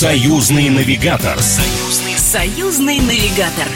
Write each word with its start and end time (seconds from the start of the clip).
Союзный 0.00 0.70
навигатор. 0.70 1.36
Союзный, 1.40 2.16
союзный 2.16 3.00
навигатор. 3.00 3.66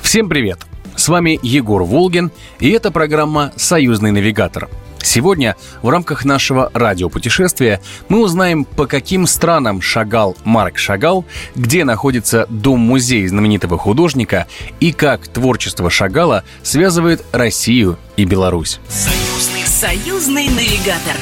Всем 0.00 0.28
привет! 0.28 0.60
С 0.94 1.08
вами 1.08 1.40
Егор 1.42 1.82
Волгин, 1.82 2.30
и 2.60 2.70
это 2.70 2.92
программа 2.92 3.52
«Союзный 3.56 4.12
навигатор». 4.12 4.68
Сегодня 5.02 5.56
в 5.82 5.88
рамках 5.88 6.24
нашего 6.24 6.70
радиопутешествия 6.72 7.80
мы 8.08 8.22
узнаем, 8.22 8.64
по 8.64 8.86
каким 8.86 9.26
странам 9.26 9.80
шагал 9.80 10.36
Марк 10.44 10.78
Шагал, 10.78 11.24
где 11.56 11.82
находится 11.82 12.46
дом-музей 12.48 13.26
знаменитого 13.26 13.76
художника 13.76 14.46
и 14.78 14.92
как 14.92 15.26
творчество 15.26 15.90
Шагала 15.90 16.44
связывает 16.62 17.24
Россию 17.32 17.98
и 18.16 18.24
Беларусь. 18.24 18.78
Союзный, 18.88 19.66
союзный 19.66 20.48
навигатор. 20.48 21.16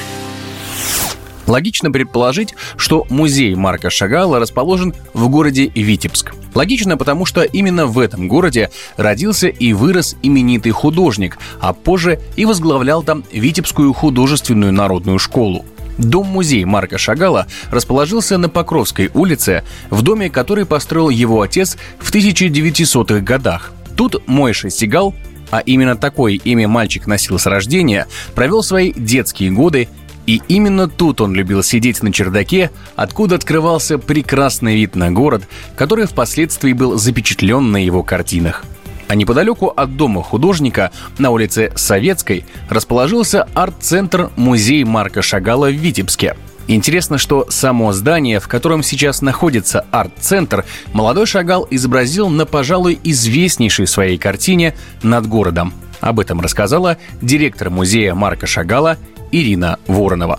Логично 1.52 1.90
предположить, 1.90 2.54
что 2.79 3.06
музей 3.11 3.54
Марка 3.54 3.90
Шагала 3.90 4.38
расположен 4.38 4.94
в 5.12 5.29
городе 5.29 5.70
Витебск. 5.75 6.32
Логично, 6.54 6.96
потому 6.96 7.26
что 7.26 7.42
именно 7.42 7.84
в 7.84 7.98
этом 7.98 8.26
городе 8.26 8.70
родился 8.96 9.48
и 9.48 9.75
вырос 9.75 10.16
именитый 10.22 10.72
художник, 10.72 11.36
а 11.61 11.75
позже 11.75 12.20
и 12.36 12.46
возглавлял 12.46 13.02
там 13.02 13.22
Витебскую 13.30 13.92
художественную 13.92 14.72
народную 14.72 15.18
школу. 15.18 15.66
Дом-музей 15.98 16.64
Марка 16.64 16.96
Шагала 16.96 17.46
расположился 17.70 18.39
на 18.39 18.48
Покровской 18.48 19.11
улице, 19.12 19.62
в 19.90 20.00
доме, 20.00 20.30
который 20.30 20.64
построил 20.64 21.11
его 21.11 21.42
отец 21.42 21.76
в 21.98 22.14
1900-х 22.14 23.20
годах. 23.20 23.75
Тут 23.94 24.26
Мойша 24.26 24.70
Сигал, 24.70 25.14
а 25.50 25.58
именно 25.61 25.96
такое 25.96 26.32
имя 26.32 26.66
мальчик 26.66 27.06
носил 27.06 27.39
с 27.39 27.44
рождения, 27.44 28.06
провел 28.34 28.62
свои 28.62 28.90
детские 28.94 29.50
годы 29.50 29.90
и 30.26 30.40
именно 30.49 30.89
тут 30.89 31.21
он 31.21 31.35
любил 31.35 31.62
сидеть 31.62 32.03
на 32.03 32.12
чердаке, 32.12 32.70
откуда 32.97 33.37
открывался 33.37 33.98
прекрасный 33.98 34.77
вид 34.77 34.95
на 34.95 35.11
город, 35.11 35.42
который 35.77 36.06
впоследствии 36.06 36.73
был 36.73 36.98
запечатлен 36.98 37.73
на 37.73 37.84
его 37.84 38.03
картинах. 38.03 38.65
А 39.09 39.15
неподалеку 39.15 39.67
от 39.67 39.97
дома 39.97 40.23
художника 40.23 40.91
на 41.19 41.31
улице 41.31 41.73
Советской 41.75 42.47
расположился 42.70 43.47
арт-центр 43.53 44.31
музей 44.37 44.84
Марка 44.84 45.20
Шагала 45.20 45.70
в 45.70 45.75
Витебске. 45.75 46.37
Интересно, 46.69 47.19
что 47.19 47.47
само 47.50 47.93
здание, 47.93 48.41
в 48.41 48.48
котором 48.48 48.83
сейчас 48.83 49.20
находится 49.20 49.84
арт-центр, 49.91 50.65
молодой 50.93 51.27
Шагал 51.27 51.67
изобразил 51.70 52.28
на, 52.28 52.47
пожалуй, 52.47 52.98
известнейшей 53.03 53.87
своей 53.87 54.17
картине 54.17 54.75
«Над 55.03 55.27
городом». 55.27 55.75
Об 56.00 56.19
этом 56.19 56.41
рассказала 56.41 56.97
директор 57.20 57.70
музея 57.70 58.15
Марка 58.15 58.47
Шагала 58.47 58.97
Ирина 59.33 59.78
Воронова. 59.88 60.36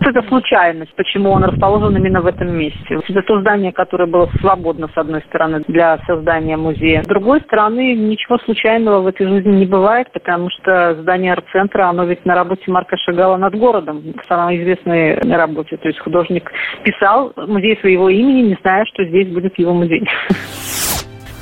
Это 0.00 0.22
случайность, 0.28 0.94
почему 0.96 1.30
он 1.30 1.44
расположен 1.44 1.94
именно 1.94 2.22
в 2.22 2.26
этом 2.26 2.56
месте. 2.56 2.98
Это 3.06 3.20
то 3.20 3.40
здание, 3.40 3.70
которое 3.70 4.06
было 4.06 4.30
свободно, 4.40 4.88
с 4.88 4.96
одной 4.96 5.20
стороны, 5.28 5.62
для 5.68 5.98
создания 6.06 6.56
музея. 6.56 7.02
С 7.02 7.06
другой 7.06 7.42
стороны, 7.42 7.94
ничего 7.94 8.38
случайного 8.38 9.02
в 9.02 9.06
этой 9.08 9.26
жизни 9.26 9.58
не 9.58 9.66
бывает, 9.66 10.10
потому 10.12 10.48
что 10.50 10.96
здание 11.02 11.34
арт-центра, 11.34 11.88
оно 11.88 12.04
ведь 12.04 12.24
на 12.24 12.34
работе 12.34 12.62
Марка 12.68 12.96
Шагала 12.96 13.36
над 13.36 13.54
городом, 13.56 14.02
самой 14.26 14.62
известной 14.62 15.16
работе. 15.16 15.76
То 15.76 15.88
есть 15.88 16.00
художник 16.00 16.50
писал 16.82 17.34
музей 17.36 17.78
своего 17.80 18.08
имени, 18.08 18.48
не 18.48 18.58
зная, 18.62 18.86
что 18.86 19.04
здесь 19.04 19.28
будет 19.28 19.58
его 19.58 19.74
музей. 19.74 20.02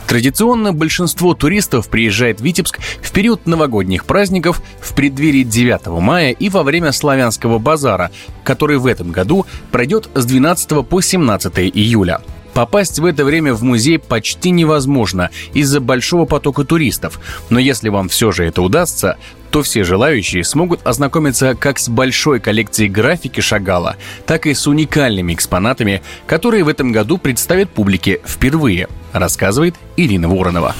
Традиционно 0.08 0.72
большинство 0.72 1.34
туристов 1.34 1.90
приезжает 1.90 2.40
в 2.40 2.44
Витебск 2.44 2.78
в 3.02 3.12
период 3.12 3.46
новогодних 3.46 4.06
праздников, 4.06 4.62
в 4.80 4.94
преддверии 4.94 5.42
9 5.42 5.86
мая 6.00 6.30
и 6.30 6.48
во 6.48 6.62
время 6.62 6.92
славянского 6.92 7.58
базара, 7.58 8.10
который 8.42 8.78
в 8.78 8.86
этом 8.86 9.12
году 9.12 9.44
пройдет 9.70 10.08
с 10.14 10.24
12 10.24 10.88
по 10.88 11.02
17 11.02 11.58
июля. 11.58 12.22
Попасть 12.54 12.98
в 12.98 13.04
это 13.04 13.22
время 13.26 13.52
в 13.52 13.62
музей 13.62 13.98
почти 13.98 14.48
невозможно 14.50 15.28
из-за 15.52 15.78
большого 15.78 16.24
потока 16.24 16.64
туристов, 16.64 17.20
но 17.50 17.58
если 17.58 17.90
вам 17.90 18.08
все 18.08 18.32
же 18.32 18.46
это 18.46 18.62
удастся, 18.62 19.18
то 19.50 19.62
все 19.62 19.84
желающие 19.84 20.42
смогут 20.42 20.80
ознакомиться 20.86 21.54
как 21.54 21.78
с 21.78 21.90
большой 21.90 22.40
коллекцией 22.40 22.88
графики 22.88 23.40
Шагала, 23.40 23.96
так 24.26 24.46
и 24.46 24.54
с 24.54 24.66
уникальными 24.66 25.34
экспонатами, 25.34 26.02
которые 26.26 26.64
в 26.64 26.68
этом 26.68 26.92
году 26.92 27.18
представят 27.18 27.68
публике 27.68 28.20
впервые, 28.26 28.88
рассказывает 29.12 29.74
Ирина 29.96 30.28
Воронова. 30.28 30.74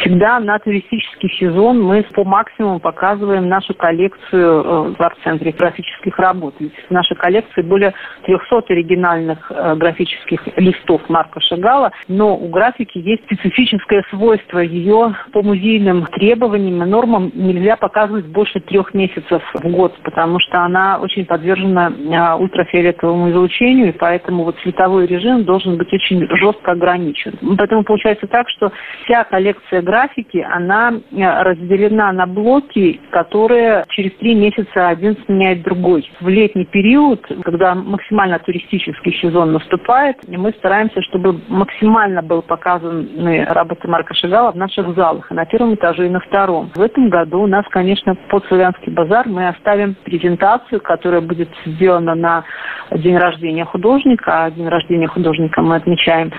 Всегда 0.00 0.40
на 0.40 0.58
туристический 0.58 1.28
сезон 1.38 1.82
мы 1.82 2.02
по 2.14 2.24
максимуму 2.24 2.80
показываем 2.80 3.48
нашу 3.48 3.74
коллекцию 3.74 4.64
э, 4.64 4.94
в 4.96 5.00
арт-центре 5.00 5.52
графических 5.52 6.18
работ. 6.18 6.54
Ведь 6.58 6.72
в 6.88 6.90
нашей 6.90 7.16
коллекции 7.16 7.60
более 7.60 7.92
300 8.24 8.62
оригинальных 8.70 9.50
э, 9.50 9.74
графических 9.76 10.40
листов 10.56 11.02
Марка 11.08 11.40
Шагала, 11.40 11.92
но 12.08 12.34
у 12.34 12.48
графики 12.48 12.96
есть 12.96 13.24
специфическое 13.24 14.02
свойство. 14.08 14.60
Ее 14.60 15.14
по 15.32 15.42
музейным 15.42 16.06
требованиям 16.06 16.82
и 16.82 16.86
нормам 16.86 17.30
нельзя 17.34 17.76
показывать 17.76 18.26
больше 18.26 18.60
трех 18.60 18.94
месяцев 18.94 19.42
в 19.52 19.68
год, 19.68 19.94
потому 20.02 20.40
что 20.40 20.62
она 20.62 20.98
очень 20.98 21.26
подвержена 21.26 21.90
э, 21.90 22.42
ультрафиолетовому 22.42 23.30
излучению, 23.32 23.88
и 23.88 23.98
поэтому 23.98 24.44
вот 24.44 24.56
цветовой 24.62 25.06
режим 25.06 25.44
должен 25.44 25.76
быть 25.76 25.92
очень 25.92 26.26
жестко 26.36 26.72
ограничен. 26.72 27.34
Поэтому 27.58 27.84
получается 27.84 28.26
так, 28.26 28.48
что 28.48 28.72
вся 29.04 29.24
коллекция 29.24 29.82
графики, 29.90 30.38
она 30.38 30.92
э, 30.92 31.42
разделена 31.42 32.12
на 32.12 32.26
блоки, 32.26 33.00
которые 33.10 33.84
через 33.88 34.12
три 34.18 34.34
месяца 34.34 34.88
один 34.88 35.16
сменяет 35.26 35.62
другой. 35.62 36.08
В 36.20 36.28
летний 36.28 36.64
период, 36.64 37.20
когда 37.42 37.74
максимально 37.74 38.38
туристический 38.38 39.18
сезон 39.20 39.52
наступает, 39.52 40.16
мы 40.28 40.52
стараемся, 40.58 41.02
чтобы 41.02 41.40
максимально 41.48 42.22
был 42.22 42.42
показаны 42.42 43.44
работы 43.46 43.88
Марка 43.88 44.14
Шагала 44.14 44.52
в 44.52 44.56
наших 44.56 44.94
залах, 44.94 45.28
на 45.30 45.44
первом 45.44 45.74
этаже, 45.74 46.06
и 46.06 46.10
на 46.10 46.20
втором. 46.20 46.70
В 46.74 46.80
этом 46.80 47.08
году 47.08 47.40
у 47.42 47.46
нас, 47.48 47.64
конечно, 47.70 48.14
под 48.28 48.44
Славянский 48.46 48.92
базар 48.92 49.26
мы 49.26 49.48
оставим 49.48 49.96
презентацию, 50.04 50.80
которая 50.80 51.20
будет 51.20 51.48
сделана 51.66 52.14
на 52.14 52.44
день 52.92 53.16
рождения 53.16 53.64
художника. 53.64 54.44
А 54.44 54.50
день 54.50 54.68
рождения 54.68 55.08
художника 55.08 55.62
мы 55.62 55.76
отмечаем 55.76 56.32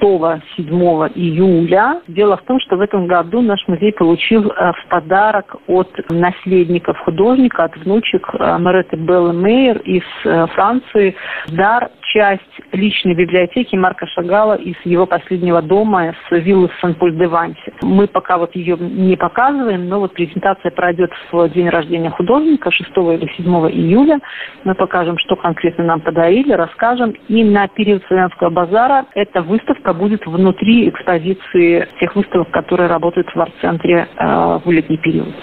6-7 0.00 1.12
июля. 1.14 2.00
Дело 2.06 2.36
в 2.36 2.42
том, 2.42 2.60
что 2.60 2.76
в 2.76 2.80
этом 2.80 2.91
этом 2.92 3.06
году 3.06 3.40
наш 3.40 3.66
музей 3.68 3.92
получил 3.92 4.50
э, 4.50 4.72
в 4.72 4.88
подарок 4.88 5.56
от 5.66 5.88
наследников 6.10 6.98
художника, 6.98 7.64
от 7.64 7.76
внучек 7.78 8.28
э, 8.34 8.58
Мареты 8.58 8.96
Беллы 8.96 9.32
Мейер 9.32 9.78
из 9.78 10.02
э, 10.24 10.46
Франции 10.48 11.16
дар 11.48 11.90
часть 12.12 12.42
личной 12.72 13.14
библиотеки 13.14 13.74
Марка 13.76 14.06
Шагала 14.06 14.54
из 14.54 14.76
его 14.84 15.06
последнего 15.06 15.62
дома 15.62 16.14
с 16.28 16.30
виллы 16.30 16.70
Сан-Поль-де-Вансе. 16.80 17.72
Мы 17.82 18.06
пока 18.06 18.38
вот 18.38 18.54
ее 18.54 18.76
не 18.78 19.16
показываем, 19.16 19.88
но 19.88 20.00
вот 20.00 20.12
презентация 20.12 20.70
пройдет 20.70 21.10
в 21.30 21.48
день 21.48 21.68
рождения 21.68 22.10
художника 22.10 22.70
6 22.70 22.90
или 22.90 23.32
7 23.36 23.46
июля. 23.70 24.20
Мы 24.64 24.74
покажем, 24.74 25.16
что 25.18 25.36
конкретно 25.36 25.84
нам 25.84 26.00
подарили, 26.00 26.52
расскажем. 26.52 27.14
И 27.28 27.42
на 27.44 27.66
период 27.68 28.02
Славянского 28.08 28.50
базара 28.50 29.06
эта 29.14 29.42
выставка 29.42 29.94
будет 29.94 30.26
внутри 30.26 30.88
экспозиции 30.88 31.88
тех 32.00 32.14
выставок, 32.14 32.50
которые 32.50 32.88
работают 32.88 33.28
в 33.34 33.40
арт-центре 33.40 34.08
э, 34.16 34.60
в 34.64 34.70
летний 34.70 34.98
период. 34.98 35.34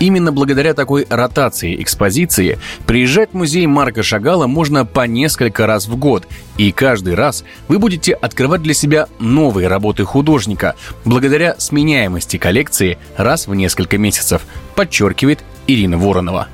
Именно 0.00 0.32
благодаря 0.32 0.74
такой 0.74 1.06
ротации 1.08 1.80
экспозиции 1.82 2.58
приезжать 2.86 3.30
в 3.30 3.34
музей 3.34 3.66
Марка 3.66 4.02
Шагала 4.02 4.46
можно 4.46 4.84
по 4.84 5.06
несколько 5.06 5.66
раз 5.66 5.86
в 5.86 5.96
год, 5.96 6.26
и 6.58 6.72
каждый 6.72 7.14
раз 7.14 7.44
вы 7.68 7.78
будете 7.78 8.12
открывать 8.12 8.62
для 8.62 8.74
себя 8.74 9.06
новые 9.18 9.68
работы 9.68 10.04
художника 10.04 10.74
благодаря 11.04 11.54
сменяемости 11.58 12.36
коллекции 12.36 12.98
раз 13.16 13.46
в 13.46 13.54
несколько 13.54 13.98
месяцев, 13.98 14.42
подчеркивает 14.74 15.40
Ирина 15.66 15.96
Воронова. 15.96 16.48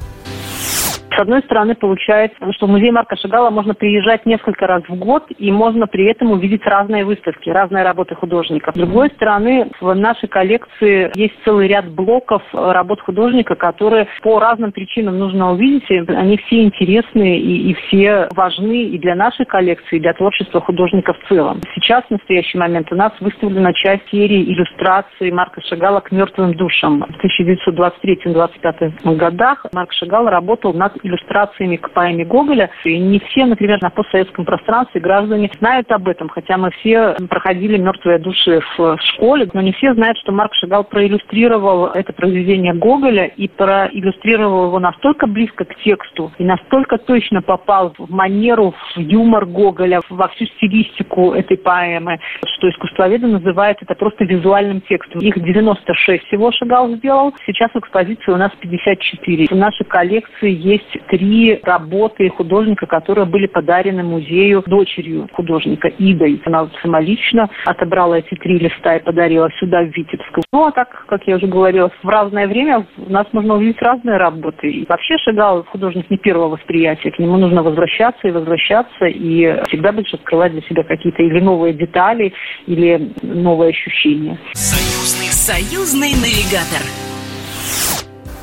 С 1.14 1.18
одной 1.18 1.42
стороны, 1.42 1.74
получается, 1.74 2.36
что 2.52 2.66
в 2.66 2.70
музей 2.70 2.90
Марка 2.90 3.16
Шагала 3.16 3.50
можно 3.50 3.74
приезжать 3.74 4.26
несколько 4.26 4.66
раз 4.66 4.82
в 4.88 4.94
год, 4.94 5.24
и 5.38 5.50
можно 5.50 5.86
при 5.86 6.06
этом 6.06 6.30
увидеть 6.30 6.64
разные 6.64 7.04
выставки, 7.04 7.50
разные 7.50 7.84
работы 7.84 8.14
художников. 8.14 8.74
С 8.74 8.78
другой 8.78 9.10
стороны, 9.10 9.70
в 9.80 9.92
нашей 9.94 10.28
коллекции 10.28 11.10
есть 11.14 11.34
целый 11.44 11.68
ряд 11.68 11.88
блоков 11.90 12.42
работ 12.52 13.00
художника, 13.00 13.54
которые 13.56 14.06
по 14.22 14.38
разным 14.38 14.72
причинам 14.72 15.18
нужно 15.18 15.52
увидеть. 15.52 15.90
Они 15.90 16.36
все 16.38 16.62
интересные 16.62 17.40
и, 17.40 17.70
и 17.70 17.74
все 17.74 18.28
важны 18.34 18.84
и 18.84 18.98
для 18.98 19.14
нашей 19.14 19.46
коллекции, 19.46 19.96
и 19.96 20.00
для 20.00 20.14
творчества 20.14 20.60
художника 20.60 21.12
в 21.12 21.28
целом. 21.28 21.60
Сейчас, 21.74 22.04
в 22.04 22.10
настоящий 22.10 22.58
момент, 22.58 22.92
у 22.92 22.94
нас 22.94 23.12
выставлена 23.20 23.72
часть 23.72 24.08
серии 24.10 24.44
иллюстраций 24.44 25.30
Марка 25.32 25.60
Шагала 25.62 26.00
к 26.00 26.12
мертвым 26.12 26.54
душам. 26.54 27.04
В 27.08 27.24
1923-1925 27.24 29.16
годах 29.16 29.66
Марк 29.72 29.92
Шагал 29.92 30.26
работал 30.26 30.72
над 30.72 30.99
иллюстрациями 31.02 31.76
к 31.76 31.90
поэме 31.90 32.24
Гоголя. 32.24 32.70
И 32.84 32.98
не 32.98 33.20
все, 33.20 33.46
например, 33.46 33.80
на 33.82 33.90
постсоветском 33.90 34.44
пространстве 34.44 35.00
граждане 35.00 35.50
знают 35.58 35.90
об 35.92 36.08
этом, 36.08 36.28
хотя 36.28 36.56
мы 36.56 36.70
все 36.70 37.16
проходили 37.28 37.76
«Мертвые 37.76 38.18
души» 38.18 38.60
в 38.76 38.98
школе, 39.00 39.48
но 39.52 39.60
не 39.60 39.72
все 39.72 39.94
знают, 39.94 40.18
что 40.18 40.32
Марк 40.32 40.54
Шагал 40.54 40.84
проиллюстрировал 40.84 41.86
это 41.86 42.12
произведение 42.12 42.74
Гоголя 42.74 43.26
и 43.26 43.48
проиллюстрировал 43.48 44.66
его 44.66 44.78
настолько 44.78 45.26
близко 45.26 45.64
к 45.64 45.74
тексту 45.76 46.32
и 46.38 46.44
настолько 46.44 46.98
точно 46.98 47.42
попал 47.42 47.94
в 47.98 48.10
манеру, 48.10 48.74
в 48.94 48.98
юмор 48.98 49.46
Гоголя, 49.46 50.00
во 50.08 50.28
всю 50.28 50.46
стилистику 50.46 51.32
этой 51.32 51.56
поэмы, 51.56 52.18
что 52.56 52.68
искусствоведы 52.70 53.26
называют 53.26 53.78
это 53.80 53.94
просто 53.94 54.24
визуальным 54.24 54.80
текстом. 54.82 55.20
Их 55.20 55.38
96 55.38 56.24
всего 56.26 56.52
Шагал 56.52 56.90
сделал. 56.96 57.34
Сейчас 57.46 57.70
в 57.72 57.78
экспозиции 57.78 58.30
у 58.30 58.36
нас 58.36 58.52
54. 58.60 59.46
В 59.46 59.56
нашей 59.56 59.84
коллекции 59.84 60.50
есть 60.50 60.89
три 61.08 61.60
работы 61.62 62.28
художника, 62.30 62.86
которые 62.86 63.26
были 63.26 63.46
подарены 63.46 64.02
музею 64.02 64.62
дочерью 64.66 65.28
художника 65.32 65.88
Идой. 65.88 66.40
Она 66.44 66.68
самолично 66.82 67.48
отобрала 67.64 68.18
эти 68.18 68.34
три 68.36 68.58
листа 68.58 68.96
и 68.96 69.02
подарила 69.02 69.48
сюда, 69.58 69.82
в 69.82 69.96
Витебск. 69.96 70.38
Ну, 70.52 70.66
а 70.66 70.72
так, 70.72 71.06
как 71.06 71.26
я 71.26 71.36
уже 71.36 71.46
говорила, 71.46 71.90
в 72.02 72.08
разное 72.08 72.46
время 72.46 72.86
у 72.96 73.10
нас 73.10 73.26
можно 73.32 73.54
увидеть 73.54 73.80
разные 73.82 74.16
работы. 74.16 74.70
И 74.70 74.86
вообще 74.88 75.16
Шагал 75.18 75.64
художник 75.64 76.10
не 76.10 76.18
первого 76.18 76.50
восприятия. 76.50 77.10
К 77.10 77.18
нему 77.18 77.36
нужно 77.36 77.62
возвращаться 77.62 78.28
и 78.28 78.30
возвращаться, 78.30 79.06
и 79.06 79.62
всегда 79.68 79.92
будешь 79.92 80.14
открывать 80.14 80.52
для 80.52 80.62
себя 80.62 80.82
какие-то 80.82 81.22
или 81.22 81.40
новые 81.40 81.74
детали, 81.74 82.32
или 82.66 83.12
новые 83.22 83.70
ощущения. 83.70 84.38
Союзный, 84.52 85.30
союзный 85.30 86.10
навигатор. 86.10 87.09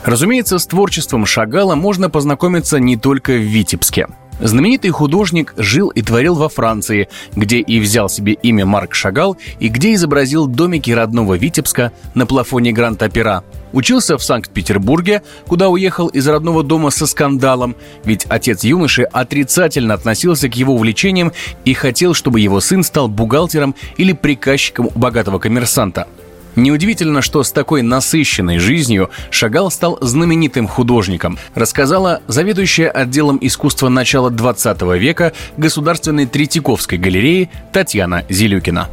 Разумеется, 0.08 0.58
с 0.58 0.66
творчеством 0.66 1.26
Шагала 1.26 1.76
можно 1.76 2.10
познакомиться 2.10 2.80
не 2.80 2.96
только 2.96 3.34
в 3.34 3.42
Витебске. 3.42 4.08
Знаменитый 4.40 4.92
художник 4.92 5.54
жил 5.58 5.90
и 5.90 6.02
творил 6.02 6.36
во 6.36 6.48
Франции, 6.48 7.10
где 7.36 7.60
и 7.60 7.78
взял 7.82 8.08
себе 8.08 8.32
имя 8.32 8.66
Марк 8.66 8.94
Шагал 8.96 9.36
и 9.60 9.68
где 9.68 9.94
изобразил 9.96 10.48
домики 10.48 10.92
родного 10.92 11.34
Витебска 11.34 11.92
на 12.14 12.26
плафоне 12.26 12.72
Гранд-Опера. 12.72 13.44
Учился 13.74 14.18
в 14.18 14.24
Санкт-Петербурге, 14.24 15.24
куда 15.46 15.68
уехал 15.68 16.08
из 16.08 16.26
родного 16.26 16.64
дома 16.64 16.90
со 16.90 17.06
скандалом, 17.06 17.76
ведь 18.06 18.26
отец 18.30 18.64
юноши 18.64 19.04
отрицательно 19.04 19.94
относился 19.94 20.48
к 20.48 20.56
его 20.56 20.76
увлечениям 20.76 21.34
и 21.66 21.74
хотел, 21.74 22.14
чтобы 22.14 22.40
его 22.40 22.62
сын 22.62 22.82
стал 22.84 23.10
бухгалтером 23.10 23.76
или 23.98 24.14
приказчиком 24.14 24.88
у 24.88 24.98
богатого 24.98 25.38
коммерсанта– 25.38 26.08
Неудивительно, 26.58 27.22
что 27.22 27.44
с 27.44 27.52
такой 27.52 27.84
насыщенной 27.84 28.58
жизнью 28.58 29.12
Шагал 29.30 29.70
стал 29.70 30.00
знаменитым 30.02 30.68
художником, 30.68 31.38
рассказала 31.54 32.22
заведующая 32.26 32.90
отделом 32.90 33.38
искусства 33.40 33.90
начала 33.90 34.32
20 34.32 34.82
века 35.00 35.34
Государственной 35.56 36.26
Третьяковской 36.26 36.98
галереи 36.98 37.52
Татьяна 37.72 38.24
Зилюкина. 38.28 38.88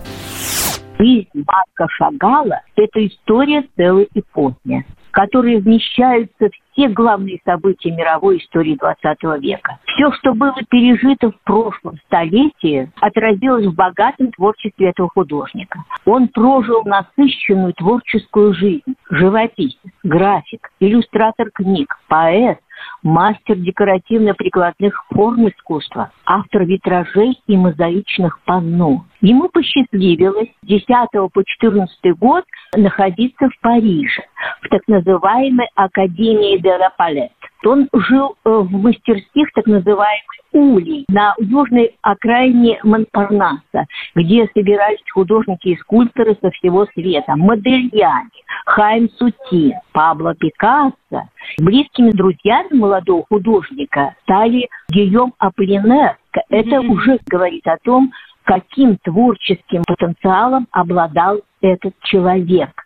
Жизнь 0.99 1.26
Марка 1.34 1.88
Шагала– 1.88 2.61
это 2.76 3.06
история 3.06 3.64
целой 3.76 4.08
эпохи 4.14 4.84
которые 5.14 5.60
вмещаются 5.60 6.49
все 6.75 6.88
главные 6.88 7.41
события 7.44 7.91
мировой 7.91 8.38
истории 8.38 8.76
XX 8.76 9.41
века. 9.41 9.79
Все, 9.87 10.11
что 10.12 10.35
было 10.35 10.56
пережито 10.69 11.31
в 11.31 11.41
прошлом 11.44 11.99
столетии, 12.06 12.91
отразилось 13.00 13.67
в 13.67 13.75
богатом 13.75 14.32
творчестве 14.32 14.91
этого 14.91 15.09
художника. 15.09 15.85
Он 16.05 16.29
прожил 16.29 16.82
насыщенную 16.85 17.73
творческую 17.75 18.55
жизнь. 18.55 18.94
Живописец, 19.11 19.79
график, 20.03 20.71
иллюстратор 20.81 21.50
книг, 21.50 21.97
поэт, 22.09 22.59
мастер 23.03 23.56
декоративно-прикладных 23.56 25.05
форм 25.11 25.49
искусства, 25.49 26.11
автор 26.25 26.65
витражей 26.65 27.38
и 27.47 27.56
мозаичных 27.56 28.41
панно. 28.44 29.05
Ему 29.20 29.49
посчастливилось 29.49 30.49
с 30.62 30.67
10 30.67 30.87
по 31.32 31.44
14 31.44 32.19
год 32.19 32.44
находиться 32.77 33.49
в 33.49 33.61
Париже, 33.61 34.23
в 34.62 34.69
так 34.69 34.82
называемой 34.88 35.69
Академии 35.75 36.59
де 36.64 36.76
ла 36.76 36.90
Палет. 36.96 37.31
Он 37.64 37.88
жил 37.93 38.37
э, 38.44 38.50
в 38.50 38.72
мастерских 38.72 39.52
так 39.55 39.66
называемых 39.66 40.34
улей 40.52 41.05
на 41.08 41.34
южной 41.38 41.96
окраине 42.02 42.78
Монпарнаса, 42.82 43.87
где 44.14 44.49
собирались 44.55 44.99
художники 45.12 45.69
и 45.69 45.76
скульпторы 45.76 46.37
со 46.40 46.50
всего 46.50 46.87
света. 46.94 47.34
Модельяне, 47.37 48.31
Хайм 48.66 49.08
Сутин, 49.19 49.75
Пабло 49.93 50.34
Пикассо. 50.34 51.28
Близкими 51.58 52.11
друзьями 52.11 52.69
молодого 52.72 53.25
художника 53.28 54.14
стали 54.22 54.69
Гийом 54.90 55.34
Аполлинер. 55.38 56.17
Это 56.50 56.81
уже 56.81 57.19
говорит 57.26 57.67
о 57.67 57.76
том, 57.82 58.12
каким 58.44 58.96
творческим 58.99 59.82
потенциалом 59.87 60.69
обладал 60.70 61.40
этот 61.60 61.94
человек. 62.02 62.83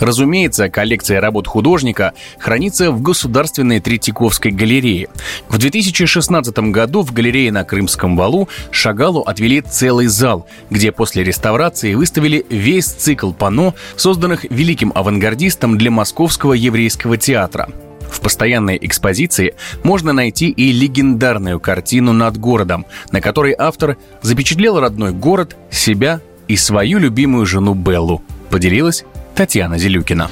Разумеется, 0.00 0.70
коллекция 0.70 1.20
работ 1.20 1.46
художника 1.46 2.14
хранится 2.38 2.90
в 2.90 3.02
Государственной 3.02 3.80
Третьяковской 3.80 4.50
галерее. 4.50 5.08
В 5.48 5.58
2016 5.58 6.58
году 6.70 7.02
в 7.02 7.12
галерее 7.12 7.52
на 7.52 7.64
Крымском 7.64 8.16
валу 8.16 8.48
Шагалу 8.70 9.20
отвели 9.20 9.60
целый 9.60 10.06
зал, 10.06 10.46
где 10.70 10.90
после 10.90 11.22
реставрации 11.22 11.94
выставили 11.94 12.44
весь 12.48 12.86
цикл 12.86 13.32
панно, 13.32 13.74
созданных 13.96 14.44
великим 14.50 14.90
авангардистом 14.94 15.76
для 15.76 15.90
Московского 15.90 16.54
еврейского 16.54 17.18
театра. 17.18 17.68
В 18.10 18.20
постоянной 18.20 18.78
экспозиции 18.80 19.54
можно 19.84 20.12
найти 20.12 20.48
и 20.48 20.72
легендарную 20.72 21.60
картину 21.60 22.12
над 22.12 22.38
городом, 22.38 22.86
на 23.12 23.20
которой 23.20 23.54
автор 23.56 23.98
запечатлел 24.22 24.80
родной 24.80 25.12
город, 25.12 25.56
себя 25.70 26.20
и 26.48 26.56
свою 26.56 26.98
любимую 26.98 27.46
жену 27.46 27.74
Беллу. 27.74 28.22
Поделилась 28.50 29.04
Татьяна 29.36 29.78
Зелюкина. 29.78 30.28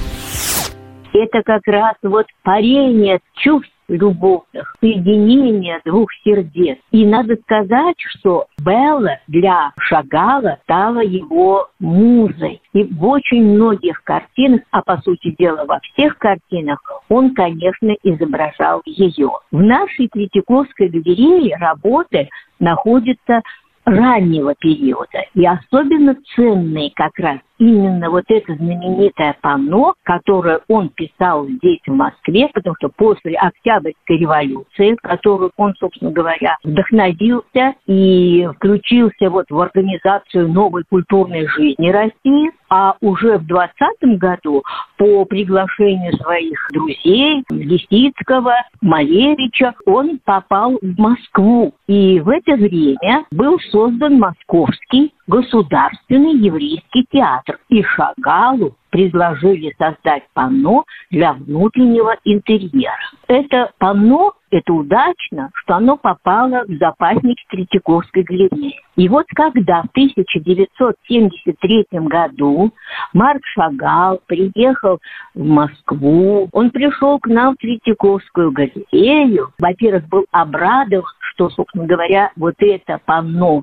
Это 1.13 1.41
как 1.43 1.65
раз 1.65 1.95
вот 2.03 2.27
парение 2.43 3.19
чувств 3.35 3.71
любовных, 3.89 4.75
соединение 4.79 5.81
двух 5.83 6.09
сердец. 6.23 6.77
И 6.91 7.05
надо 7.05 7.35
сказать, 7.37 7.95
что 7.97 8.45
Белла 8.63 9.19
для 9.27 9.71
Шагала 9.79 10.59
стала 10.63 10.99
его 10.99 11.67
музой. 11.79 12.61
И 12.73 12.83
в 12.83 13.05
очень 13.05 13.43
многих 13.43 14.03
картинах, 14.03 14.61
а 14.71 14.81
по 14.81 14.97
сути 15.01 15.35
дела 15.37 15.65
во 15.65 15.79
всех 15.79 16.17
картинах, 16.17 16.79
он, 17.09 17.33
конечно, 17.33 17.95
изображал 18.03 18.81
ее. 18.85 19.31
В 19.51 19.61
нашей 19.61 20.07
Третьяковской 20.07 20.87
галерее 20.87 21.57
работы 21.57 22.29
находятся 22.59 23.41
раннего 23.85 24.53
периода. 24.55 25.25
И 25.33 25.45
особенно 25.45 26.15
ценные 26.35 26.91
как 26.93 27.17
раз 27.17 27.39
именно 27.59 28.09
вот 28.09 28.23
это 28.29 28.55
знаменитое 28.55 29.35
панно, 29.41 29.93
которое 30.03 30.61
он 30.67 30.89
писал 30.89 31.47
здесь, 31.47 31.81
в 31.85 31.91
Москве, 31.91 32.49
потому 32.53 32.75
что 32.77 32.89
после 32.89 33.35
Октябрьской 33.35 34.17
революции, 34.17 34.95
которую 35.01 35.51
он, 35.57 35.73
собственно 35.75 36.11
говоря, 36.11 36.57
вдохновился 36.63 37.75
и 37.85 38.47
включился 38.55 39.29
вот 39.29 39.45
в 39.49 39.59
организацию 39.59 40.47
новой 40.47 40.83
культурной 40.89 41.47
жизни 41.47 41.89
России, 41.89 42.51
а 42.69 42.95
уже 43.01 43.37
в 43.37 43.45
20 43.47 44.17
году 44.17 44.63
по 44.97 45.25
приглашению 45.25 46.13
своих 46.17 46.59
друзей 46.71 47.43
Лисицкого, 47.49 48.53
Малевича, 48.81 49.73
он 49.85 50.19
попал 50.23 50.77
в 50.81 50.99
Москву. 50.99 51.73
И 51.87 52.19
в 52.19 52.29
это 52.29 52.55
время 52.55 53.25
был 53.31 53.59
создан 53.71 54.19
Московский 54.19 55.13
государственный 55.27 56.33
еврейский 56.33 57.05
театр. 57.49 57.59
И 57.69 57.83
Шагалу 57.83 58.75
предложили 58.89 59.73
создать 59.77 60.23
панно 60.33 60.83
для 61.11 61.33
внутреннего 61.33 62.15
интерьера. 62.23 62.97
Это 63.27 63.71
панно, 63.77 64.33
это 64.49 64.73
удачно, 64.73 65.51
что 65.53 65.75
оно 65.75 65.95
попало 65.95 66.63
в 66.67 66.75
запасник 66.79 67.37
Третьяковской 67.49 68.23
галереи. 68.23 68.79
И 68.95 69.07
вот 69.07 69.27
когда 69.35 69.83
в 69.83 69.89
1973 69.91 71.85
году 71.91 72.71
Марк 73.13 73.45
Шагал 73.53 74.19
приехал 74.25 74.97
в 75.35 75.45
Москву, 75.45 76.49
он 76.51 76.71
пришел 76.71 77.19
к 77.19 77.27
нам 77.27 77.53
в 77.53 77.57
Третьяковскую 77.57 78.51
галерею, 78.51 79.51
во-первых, 79.59 80.07
был 80.09 80.25
обрадован, 80.31 81.05
что, 81.39 81.49
собственно 81.51 81.85
говоря, 81.85 82.31
вот 82.35 82.55
это 82.59 82.99
панно 83.05 83.61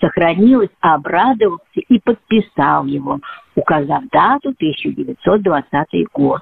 сохранилось, 0.00 0.70
обрадовался 0.80 1.80
и 1.88 2.00
подписал 2.00 2.86
его, 2.86 3.20
указав 3.54 4.02
дату 4.10 4.50
1920 4.50 6.06
год. 6.14 6.40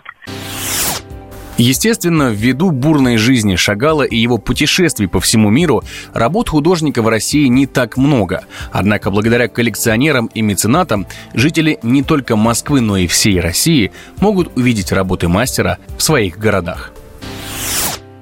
Естественно, 1.59 2.31
ввиду 2.31 2.71
бурной 2.71 3.17
жизни 3.17 3.57
Шагала 3.57 4.03
и 4.03 4.15
его 4.15 4.37
путешествий 4.37 5.09
по 5.09 5.21
всему 5.21 5.49
миру, 5.49 5.83
работ 6.13 6.51
художника 6.51 7.03
в 7.03 7.09
России 7.09 7.47
не 7.47 7.67
так 7.67 7.97
много. 7.97 8.45
Однако 8.71 9.11
благодаря 9.11 9.49
коллекционерам 9.49 10.27
и 10.35 10.43
меценатам 10.43 11.07
жители 11.33 11.79
не 11.83 12.03
только 12.03 12.37
Москвы, 12.37 12.83
но 12.83 12.99
и 12.99 13.07
всей 13.07 13.41
России 13.41 13.91
могут 14.21 14.55
увидеть 14.57 14.93
работы 14.93 15.29
мастера 15.29 15.79
в 15.97 16.03
своих 16.03 16.39
городах. 16.39 16.93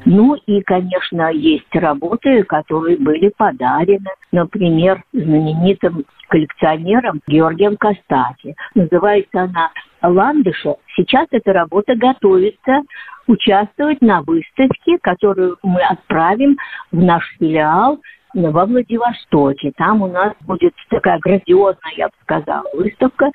Ну 0.04 0.34
и, 0.34 0.60
конечно, 0.62 1.30
есть 1.32 1.74
работы, 1.74 2.42
которые 2.44 2.98
были 2.98 3.30
подарены, 3.36 4.10
например, 4.32 5.02
знаменитым 5.12 6.04
коллекционером 6.28 7.20
Георгием 7.26 7.76
Костати. 7.76 8.54
Называется 8.74 9.42
она 9.42 9.70
«Ландыша». 10.02 10.76
Сейчас 10.96 11.26
эта 11.30 11.52
работа 11.52 11.94
готовится 11.96 12.82
участвовать 13.26 14.02
на 14.02 14.22
выставке, 14.22 14.98
которую 15.00 15.56
мы 15.62 15.80
отправим 15.80 16.56
в 16.92 17.02
наш 17.02 17.24
филиал 17.38 17.98
во 18.34 18.66
Владивостоке. 18.66 19.72
Там 19.76 20.02
у 20.02 20.08
нас 20.08 20.32
будет 20.40 20.74
такая 20.90 21.18
грандиозная, 21.20 21.92
я 21.96 22.08
бы 22.08 22.14
сказала, 22.22 22.64
выставка 22.74 23.30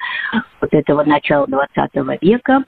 вот 0.61 0.73
этого 0.73 1.03
начала 1.03 1.47
20 1.47 2.21
века. 2.21 2.63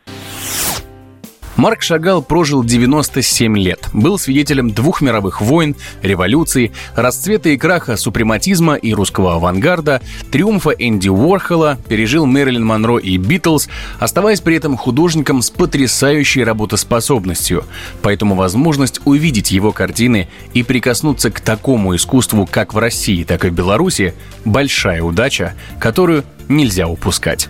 Марк 1.62 1.84
Шагал 1.84 2.24
прожил 2.24 2.63
97 2.63 3.56
лет, 3.56 3.88
был 3.94 4.18
свидетелем 4.18 4.72
двух 4.72 5.00
мировых 5.00 5.41
войн, 5.41 5.75
революций, 6.01 6.72
расцвета 6.96 7.50
и 7.50 7.58
краха 7.58 7.98
супрематизма 7.98 8.74
и 8.74 8.96
русского 8.96 9.36
авангарда, 9.36 10.01
триумфа 10.32 10.72
Энди 10.72 11.10
Уорхола, 11.10 11.77
пережил 11.88 12.25
Мэрилин 12.25 12.65
Монро 12.65 12.98
и 12.98 13.15
Битлз, 13.18 13.70
оставаясь 14.00 14.41
при 14.41 14.56
этом 14.56 14.75
художником 14.75 15.44
с 15.44 15.51
потрясающей 15.51 16.44
работоспособностью. 16.44 17.65
Поэтому 18.01 18.34
возможность 18.34 19.00
увидеть 19.06 19.51
его 19.51 19.72
картины 19.72 20.30
и 20.56 20.63
прикоснуться 20.63 21.30
к 21.30 21.41
такому 21.41 21.96
искусству 21.96 22.50
как 22.50 22.74
в 22.74 22.80
России, 22.80 23.24
так 23.24 23.46
и 23.46 23.50
в 23.50 23.53
Беларуси– 23.53 24.15
большая 24.46 25.03
удача, 25.03 25.53
которую 25.80 26.24
нельзя 26.50 26.88
упускать. 26.88 27.50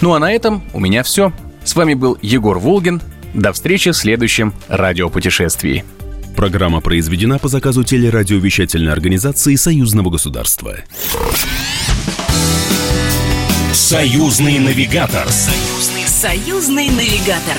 Ну 0.00 0.14
а 0.14 0.18
на 0.18 0.32
этом 0.32 0.62
у 0.72 0.80
меня 0.80 1.02
все. 1.02 1.30
С 1.62 1.76
вами 1.76 1.92
был 1.92 2.16
Егор 2.22 2.58
Волгин. 2.58 3.02
До 3.34 3.52
встречи 3.52 3.90
в 3.90 3.96
следующем 3.96 4.52
радиопутешествии. 4.68 5.84
Программа 6.36 6.80
произведена 6.80 7.38
по 7.38 7.48
заказу 7.48 7.84
телерадиовещательной 7.84 8.92
организации 8.92 9.54
Союзного 9.56 10.10
государства. 10.10 10.78
Союзный 13.72 14.58
навигатор. 14.58 15.28
Союзный, 15.28 16.06
союзный 16.06 16.88
навигатор. 16.88 17.56